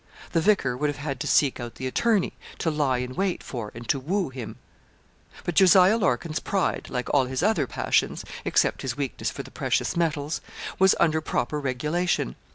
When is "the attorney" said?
1.75-2.33